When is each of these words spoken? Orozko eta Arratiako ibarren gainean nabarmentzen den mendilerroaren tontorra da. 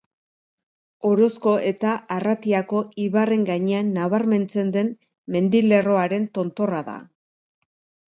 Orozko 1.09 1.53
eta 1.71 1.91
Arratiako 2.15 2.81
ibarren 3.05 3.45
gainean 3.51 3.95
nabarmentzen 4.01 4.75
den 4.81 4.93
mendilerroaren 5.39 6.31
tontorra 6.41 6.85
da. 6.93 7.01